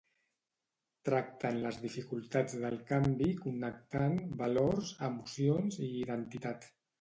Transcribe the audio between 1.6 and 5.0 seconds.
les dificultats del canvi connectant valors,